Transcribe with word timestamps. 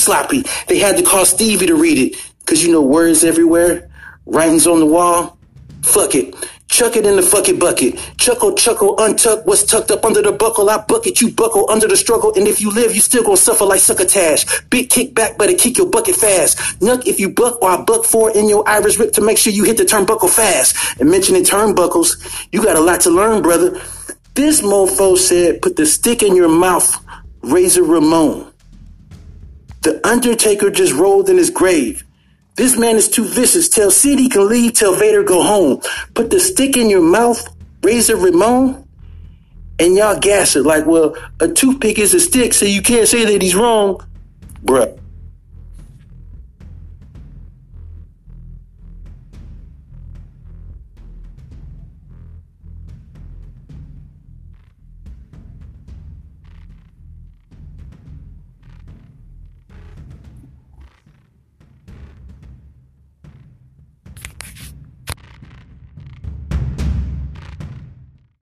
sloppy. 0.00 0.44
They 0.66 0.78
had 0.78 0.96
to 0.96 1.02
call 1.02 1.24
Stevie 1.24 1.66
to 1.66 1.74
read 1.74 1.98
it. 1.98 2.20
Cause 2.46 2.64
you 2.64 2.72
know 2.72 2.82
words 2.82 3.22
everywhere, 3.22 3.88
writings 4.26 4.66
on 4.66 4.80
the 4.80 4.86
wall. 4.86 5.38
Fuck 5.82 6.14
it. 6.14 6.34
Chuck 6.70 6.94
it 6.94 7.04
in 7.04 7.16
the 7.16 7.22
fucking 7.22 7.58
bucket. 7.58 7.98
Chuckle, 8.16 8.54
chuckle, 8.54 8.96
untuck 8.96 9.44
what's 9.44 9.64
tucked 9.64 9.90
up 9.90 10.04
under 10.04 10.22
the 10.22 10.30
buckle. 10.30 10.70
I 10.70 10.78
bucket, 10.78 11.20
you 11.20 11.30
buckle 11.32 11.68
under 11.68 11.88
the 11.88 11.96
struggle. 11.96 12.32
And 12.34 12.46
if 12.46 12.60
you 12.60 12.72
live, 12.72 12.94
you 12.94 13.00
still 13.00 13.24
gonna 13.24 13.36
suffer 13.36 13.64
like 13.64 13.80
succotash. 13.80 14.46
Big 14.70 14.88
kick 14.88 15.12
back, 15.12 15.36
better 15.36 15.54
kick 15.54 15.78
your 15.78 15.90
bucket 15.90 16.14
fast. 16.14 16.58
Nuck 16.80 17.06
if 17.06 17.18
you 17.18 17.28
buck 17.28 17.60
or 17.60 17.70
I 17.70 17.82
buck 17.82 18.04
four 18.04 18.30
in 18.36 18.48
your 18.48 18.66
iris 18.68 18.98
rip 18.98 19.12
to 19.14 19.20
make 19.20 19.36
sure 19.36 19.52
you 19.52 19.64
hit 19.64 19.78
the 19.78 19.84
turnbuckle 19.84 20.30
fast. 20.30 21.00
And 21.00 21.10
mentioning 21.10 21.42
turnbuckles, 21.42 22.46
you 22.52 22.62
got 22.62 22.76
a 22.76 22.80
lot 22.80 23.00
to 23.00 23.10
learn, 23.10 23.42
brother. 23.42 23.80
This 24.34 24.62
mofo 24.62 25.18
said, 25.18 25.60
put 25.60 25.74
the 25.74 25.86
stick 25.86 26.22
in 26.22 26.36
your 26.36 26.48
mouth, 26.48 26.96
Razor 27.42 27.82
Ramon. 27.82 28.49
The 29.82 30.06
Undertaker 30.06 30.70
just 30.70 30.92
rolled 30.92 31.28
in 31.28 31.36
his 31.38 31.50
grave. 31.50 32.04
This 32.56 32.76
man 32.76 32.96
is 32.96 33.08
too 33.08 33.24
vicious. 33.24 33.68
Tell 33.68 33.90
Sid 33.90 34.18
he 34.18 34.28
can 34.28 34.48
leave. 34.48 34.74
Tell 34.74 34.94
Vader 34.94 35.22
go 35.22 35.42
home. 35.42 35.80
Put 36.14 36.30
the 36.30 36.40
stick 36.40 36.76
in 36.76 36.90
your 36.90 37.00
mouth, 37.00 37.42
Razor 37.82 38.16
Ramon, 38.16 38.86
and 39.78 39.96
y'all 39.96 40.18
gas 40.18 40.56
it 40.56 40.66
like, 40.66 40.84
well, 40.84 41.16
a 41.40 41.48
toothpick 41.48 41.98
is 41.98 42.12
a 42.12 42.20
stick, 42.20 42.52
so 42.52 42.66
you 42.66 42.82
can't 42.82 43.08
say 43.08 43.24
that 43.24 43.40
he's 43.40 43.54
wrong. 43.54 44.04
Bruh. 44.62 44.98